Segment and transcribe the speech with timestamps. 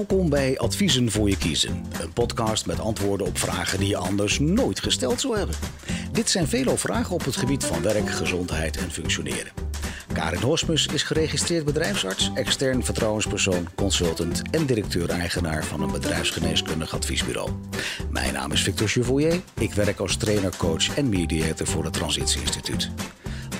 [0.00, 1.84] Welkom bij Adviezen voor je kiezen.
[2.00, 5.54] Een podcast met antwoorden op vragen die je anders nooit gesteld zou hebben.
[6.12, 9.52] Dit zijn vele vragen op het gebied van werk, gezondheid en functioneren.
[10.12, 17.50] Karin Hosmus is geregistreerd bedrijfsarts, extern vertrouwenspersoon, consultant en directeur-eigenaar van een bedrijfsgeneeskundig adviesbureau.
[18.10, 19.40] Mijn naam is Victor Chevalier.
[19.58, 22.90] Ik werk als trainer, coach en mediator voor het Transitie Instituut.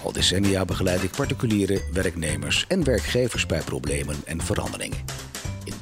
[0.02, 5.29] Al decennia begeleid ik particuliere werknemers en werkgevers bij problemen en veranderingen.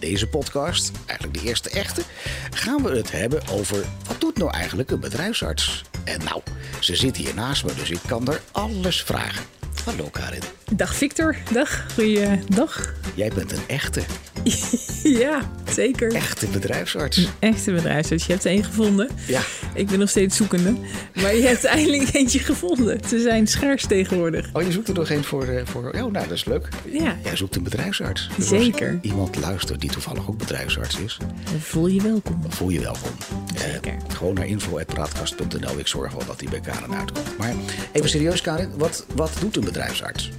[0.08, 2.02] In deze podcast, eigenlijk de eerste echte,
[2.50, 5.84] gaan we het hebben over wat doet nou eigenlijk een bedrijfsarts?
[6.04, 6.42] En nou,
[6.80, 9.44] ze zit hier naast me, dus ik kan er alles vragen.
[9.84, 10.42] Hallo Karin.
[10.72, 11.86] Dag Victor, dag.
[11.94, 12.94] Goeiedag.
[13.14, 14.02] Jij bent een echte,
[15.22, 16.12] ja, zeker.
[16.14, 17.16] echte bedrijfsarts.
[17.16, 18.26] Een echte bedrijfsarts.
[18.26, 19.08] Je hebt er één gevonden.
[19.26, 19.40] Ja,
[19.74, 20.74] Ik ben nog steeds zoekende.
[21.14, 23.00] Maar je hebt eindelijk eentje gevonden.
[23.08, 24.48] Ze zijn schaars tegenwoordig.
[24.52, 25.84] oh je zoekt er nog een voor, eh, voor...
[25.84, 26.68] Oh, nou, dat is leuk.
[26.92, 28.28] Ja, Jij zoekt een bedrijfsarts.
[28.36, 28.98] Dus als Zeker.
[29.02, 32.38] iemand luistert die toevallig ook bedrijfsarts is, dan voel je welkom.
[32.42, 33.10] dan voel je welkom.
[33.54, 33.96] Eh, Zeker.
[34.16, 35.78] gewoon naar info.praatkast.nl.
[35.78, 37.38] Ik zorg wel dat die bij Karin uitkomt.
[37.38, 37.54] Maar
[37.92, 38.70] even serieus, Karin.
[38.76, 40.30] Wat, wat doet een bedrijfsarts?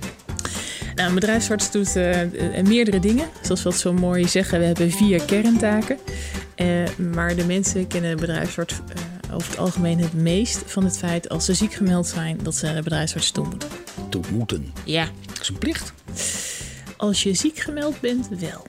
[0.99, 3.29] Nou, een bedrijfsarts doet eh, eh, meerdere dingen.
[3.41, 5.97] Zoals we dat zo mooi zeggen, we hebben vier kerntaken.
[6.55, 8.73] Eh, maar de mensen kennen de bedrijfsarts
[9.33, 12.73] over het algemeen het meest van het feit als ze ziek gemeld zijn dat ze
[12.73, 13.69] de bedrijfsarts toe moeten.
[14.09, 14.73] Toe moeten.
[14.85, 15.93] Ja, Dat is een plicht.
[16.97, 18.67] als je ziek gemeld bent, wel.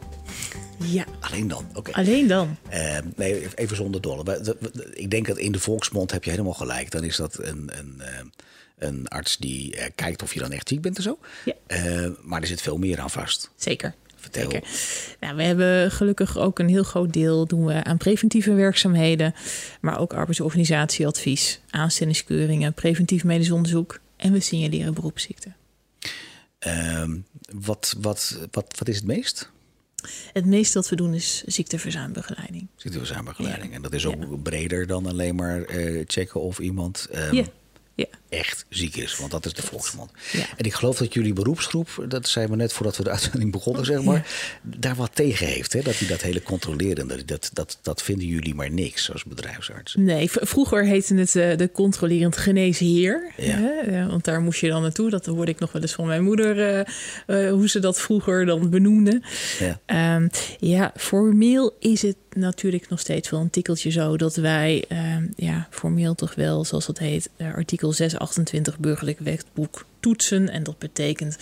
[0.85, 1.65] Ja, Alleen dan.
[1.75, 1.93] Oké.
[1.93, 2.57] alleen dan.
[2.69, 4.57] Eh, nee, even zonder dolle.
[4.93, 6.91] Ik denk dat in de volksmond heb je helemaal gelijk.
[6.91, 8.25] Dan is dat een, een, eh,
[8.81, 11.19] een arts die eh, kijkt of je dan echt ziek bent en zo.
[11.45, 11.53] Ja.
[11.67, 13.51] Eh, maar er zit veel meer aan vast.
[13.57, 13.95] Zeker.
[14.17, 14.51] Vertel.
[14.51, 14.69] Zeker.
[15.21, 19.35] Nou, we hebben gelukkig ook een heel groot deel doen we aan preventieve werkzaamheden,
[19.81, 25.57] maar ook arbeidsorganisatieadvies, aanstellingskeuringen, preventief medisch onderzoek en we signaleren beroepsziekten.
[26.59, 27.17] Ehm,
[27.53, 29.51] wat, wat, wat, wat is het meest?
[30.33, 32.67] Het meeste wat we doen is ziekteverzuimbegeleiding.
[32.77, 33.75] Ziekteverzuimbegeleiding.
[33.75, 37.45] En dat is ook breder dan alleen maar eh, checken of iemand ehm, Ja,
[37.95, 39.17] ja echt ziek is.
[39.17, 40.11] Want dat is de volksmond.
[40.57, 43.85] En ik geloof dat jullie beroepsgroep, dat zei we net voordat we de uitzending begonnen,
[43.85, 44.27] zeg maar,
[44.63, 45.73] daar wat tegen heeft.
[45.73, 45.83] Hè?
[45.83, 49.95] Dat die dat hele controlerende, dat, dat, dat vinden jullie maar niks als bedrijfsarts.
[49.95, 53.33] Nee, vroeger heette het eh, de controlerend geneesheer.
[53.37, 54.07] Ja.
[54.07, 55.11] Want daar moest je dan naartoe.
[55.11, 58.47] Dat hoorde ik nog wel eens van mijn moeder, eh, eh, hoe ze dat vroeger
[58.47, 59.23] dan benoemde.
[59.59, 59.81] Ja.
[59.87, 65.27] Ehm, ja, formeel is het natuurlijk nog steeds wel een tikkeltje zo dat wij ehm,
[65.37, 70.49] ja, formeel toch wel, zoals dat heet, artikel 6 28 burgerlijk wetboek toetsen.
[70.49, 71.39] En dat betekent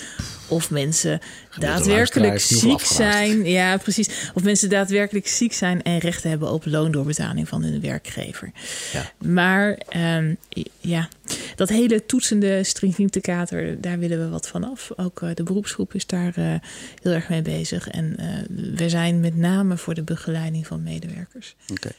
[0.49, 1.21] of mensen
[1.59, 3.45] daadwerkelijk ziek zijn.
[3.45, 4.31] Ja, precies.
[4.35, 8.53] Of mensen daadwerkelijk ziek zijn en recht hebben op loondoorbetaling van hun werkgever.
[8.93, 9.13] Ja.
[9.19, 10.35] Maar ehm,
[10.81, 11.09] ja,
[11.57, 14.91] dat hele toetsende stringente kater, daar willen we wat van af.
[14.97, 16.55] Ook eh, de beroepsgroep is daar eh,
[17.03, 17.89] heel erg mee bezig.
[17.89, 18.27] En eh,
[18.75, 21.55] we zijn met name voor de begeleiding van medewerkers.
[21.71, 21.91] Oké.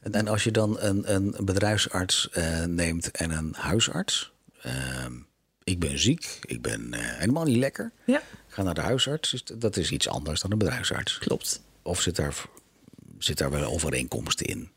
[0.00, 4.32] En, en als je dan een, een bedrijfsarts eh, neemt en een huisarts.
[4.62, 5.12] ehm,
[5.64, 7.92] ik ben ziek, ik ben eh, helemaal niet lekker.
[8.06, 9.32] Ja, Ik ga naar de huisarts.
[9.32, 11.18] Is- Dat is iets anders dan een bedrijfsarts.
[11.18, 11.62] klopt.
[11.82, 12.34] Of zit daar,
[13.18, 14.70] zit daar wel overeenkomsten in?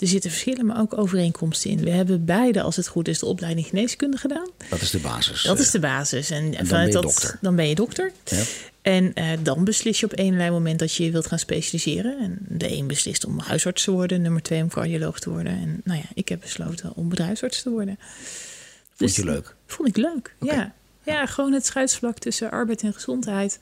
[0.00, 1.80] Er zitten verschillen, maar ook overeenkomsten in.
[1.80, 4.48] We hebben beide, als het goed is, de opleiding geneeskunde gedaan.
[4.70, 5.42] Dat is de basis.
[5.42, 5.62] Dat eh.
[5.62, 6.30] is de basis.
[6.30, 7.36] En, dan vanuit ben je dat.
[7.40, 8.12] Dan ben je dokter.
[8.24, 8.42] Ja.
[8.82, 12.18] En eh, dan beslis je op een moment dat je je wilt gaan specialiseren.
[12.18, 15.52] En de een beslist om huisarts te worden, nummer twee om cardioloog te worden.
[15.52, 17.98] En nou ja, ik heb besloten om bedrijfsarts te worden.
[17.98, 19.54] Vond Dus- je leuk?
[19.66, 20.74] Vond ik leuk, ja.
[21.04, 23.58] Ja, gewoon het scheidsvlak tussen arbeid en gezondheid.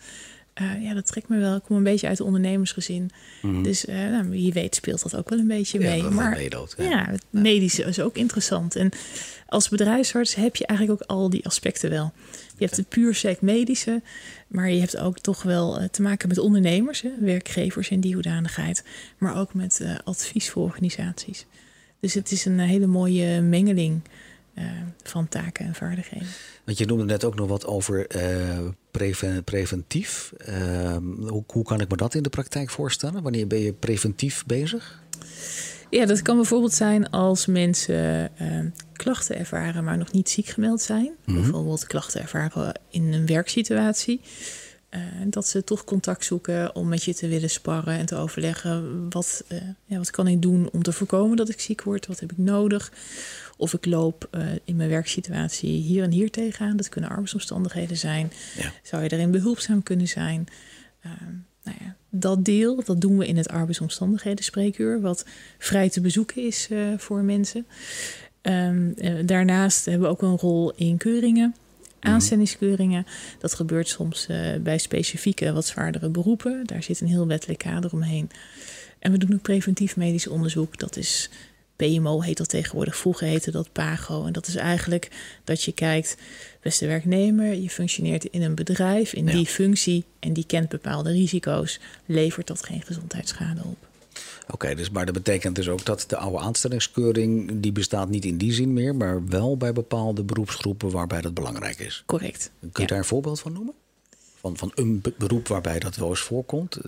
[0.55, 1.57] Eh, ja, dat trekt me wel.
[1.57, 3.11] Ik kom een beetje uit een ondernemersgezin.
[3.63, 5.89] Dus eh, nou, wie weet speelt dat ook wel een beetje Mhm.
[5.89, 6.51] Ja, mee.
[6.51, 6.91] dat maar ja.
[6.91, 8.77] ja, het medische is ook interessant.
[8.77, 8.91] En
[9.47, 12.13] als bedrijfsarts heb je eigenlijk ook al die aspecten wel.
[12.59, 14.03] Je hebt de puur sec medische,
[14.49, 18.15] maar je hebt ook toch wel eh, te maken met ondernemers, hè, werkgevers in die
[18.15, 18.85] hoedanigheid.
[19.19, 21.47] Maar ook met advies voor organisaties.
[22.01, 24.03] Dus het is een hele mooie mengeling
[24.55, 24.65] eh,
[25.03, 26.29] van taken en vaardigheden.
[26.65, 28.59] Want je noemde net ook nog wat over eh,
[28.91, 30.33] preven- preventief.
[30.37, 33.23] Ehm, hoe, hoe kan ik me dat in de praktijk voorstellen?
[33.23, 35.01] Wanneer ben je preventief bezig?
[35.91, 38.59] Ja, dat kan bijvoorbeeld zijn als mensen eh,
[38.93, 41.13] klachten ervaren, maar nog niet ziek gemeld zijn.
[41.25, 44.21] Bijvoorbeeld klachten ervaren in een werksituatie.
[44.93, 49.07] Eh, dat ze toch contact zoeken om met je te willen sparren en te overleggen.
[49.11, 52.07] Wat, eh, ja, wat kan ik doen om te voorkomen dat ik ziek word?
[52.07, 52.93] Wat heb ik nodig?
[53.57, 56.77] Of ik loop eh, in mijn werksituatie hier en hier tegenaan.
[56.77, 58.33] Dat kunnen arbeidsomstandigheden zijn.
[58.57, 58.73] Ja.
[58.83, 60.47] Zou je daarin behulpzaam kunnen zijn?
[61.03, 65.25] Ehm, nou ja, dat deel, dat doen we in het arbeidsomstandigheden spreekuur, wat
[65.59, 67.67] vrij te bezoeken is voor mensen.
[68.43, 71.55] Ehm, eh, daarnaast hebben we ook een rol in keuringen.
[72.03, 73.07] Aanstellingskeuringen.
[73.39, 76.67] Dat gebeurt soms uh, bij specifieke, wat zwaardere beroepen.
[76.67, 78.31] Daar zit een heel wettelijk kader omheen.
[78.99, 80.79] En we doen ook preventief medisch onderzoek.
[80.79, 81.31] Dat is
[81.77, 82.97] PMO heet dat tegenwoordig.
[82.97, 84.27] Vroeger heette dat PAGO.
[84.27, 85.11] En dat is eigenlijk
[85.45, 86.17] dat je kijkt,
[86.61, 91.81] beste werknemer, je functioneert in een bedrijf, in die functie en die kent bepaalde risico's.
[92.07, 93.92] Levert dat geen gezondheidsschade op?
[94.51, 97.61] Oké, dus, maar dat betekent dus ook dat de oude aanstellingskeuring...
[97.61, 98.95] die bestaat niet in die zin meer...
[98.95, 102.03] maar wel bij bepaalde beroepsgroepen waarbij dat belangrijk is.
[102.07, 102.51] Correct.
[102.73, 103.75] Kun je daar een voorbeeld van noemen?
[104.41, 106.79] Van, van een beroep waarbij dat wel eens voorkomt?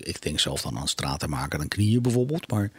[0.00, 2.70] Ik denk zelf dan aan stratenmaker en knieën bijvoorbeeld, maar...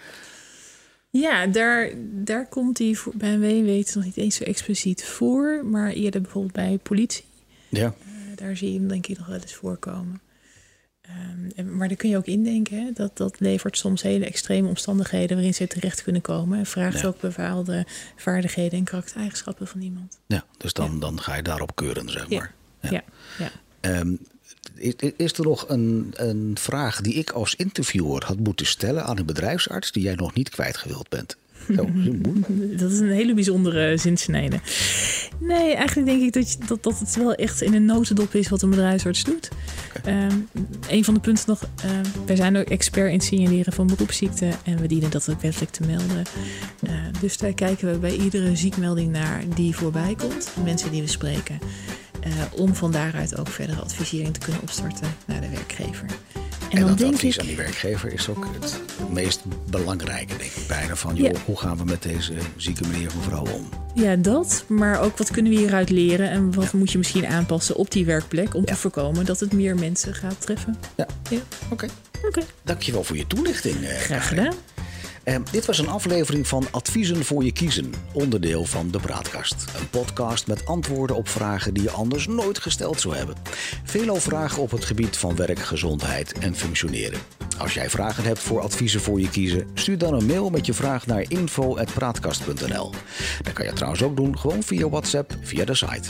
[1.10, 5.92] Ja, daar, daar komt die bij een WW nog niet eens zo expliciet voor, maar
[5.92, 7.24] eerder bijvoorbeeld bij politie.
[7.70, 7.86] Ja.
[8.08, 10.22] Uh, daar zie je hem denk ik nog wel eens voorkomen.
[11.58, 12.92] Um, maar daar kun je ook indenken, hè?
[12.94, 16.60] Dat, dat levert soms hele extreme omstandigheden waarin ze terecht kunnen komen.
[16.60, 17.86] En vraagt ook bepaalde
[18.16, 20.20] vaardigheden en karaktereigenschappen van iemand.
[20.26, 22.54] Ja, dus dan, dan ga je daarop keuren, zeg maar.
[22.82, 23.04] Ja, ja.
[23.38, 24.00] ja.
[24.00, 24.20] Um,
[24.76, 29.18] is, is, er nog een, een vraag die ik als interviewer had moeten stellen aan
[29.18, 31.38] een bedrijfsarts die jij nog niet kwijtgewild bent?
[32.80, 34.60] dat is een hele bijzondere zinsnede.
[35.40, 38.50] Nee, eigenlijk denk ik dat, je, dat, dat het wel echt in een notendop is
[38.50, 39.50] wat een bedrijfsarts doet.
[39.98, 40.26] Okay.
[40.26, 40.48] Um,
[40.90, 41.92] een van de punten nog, uh,
[42.26, 45.86] wij zijn ook expert in signaleren van beroepsziekten en we dienen dat ook wettelijk te
[45.86, 46.24] melden.
[46.84, 51.08] Uh, dus daar kijken we bij iedere ziekmelding naar die voorbij komt, mensen die we
[51.08, 51.60] spreken.
[52.28, 56.06] Uh, om van daaruit ook verdere advisering te kunnen opstarten naar de werkgever.
[56.76, 58.80] En, en dan dat advies ik, aan die werkgever is ook het
[59.10, 60.96] meest belangrijke, denk ik bijna.
[60.96, 61.40] Van, joh, ja.
[61.46, 63.70] hoe gaan we met deze zieke meneer of mevrouw om?
[63.94, 64.66] Ja, dat.
[64.68, 66.30] Maar ook wat kunnen we hieruit leren?
[66.30, 66.78] En wat ja.
[66.78, 68.54] moet je misschien aanpassen op die werkplek...
[68.56, 68.74] om ja.
[68.74, 70.78] te voorkomen dat het meer mensen gaat treffen?
[70.96, 71.42] Ja, oké.
[71.72, 71.90] Okay.
[72.28, 72.44] Okay.
[72.64, 73.84] Dankjewel voor je toelichting.
[73.84, 74.54] Eh, Graag gedaan.
[75.26, 79.66] Uh, dit was een aflevering van Adviezen voor je kiezen, onderdeel van de Praat-kast.
[79.80, 83.36] Een podcast met antwoorden op vragen die je anders nooit gesteld zou hebben.
[83.84, 87.20] Veel vragen op het gebied van werk, gezondheid en functioneren.
[87.58, 90.74] Als jij vragen hebt voor adviezen voor je kiezen, stuur dan een mail met je
[90.74, 92.92] vraag naar info.praatkast.nl.
[93.42, 96.10] Dat kan je trouwens ook doen gewoon via WhatsApp via de site.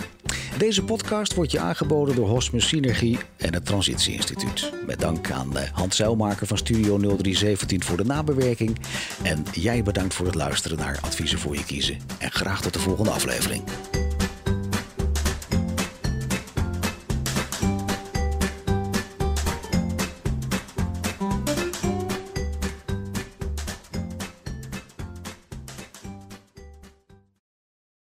[0.57, 4.71] Deze podcast wordt je aangeboden door Hosmus Synergie en het Transitie Instituut.
[4.85, 8.77] Met dank aan Hans Zeilmaker van Studio 0317 voor de nabewerking.
[9.23, 11.97] En jij bedankt voor het luisteren naar Adviezen voor je kiezen.
[12.19, 13.63] En graag tot de volgende aflevering.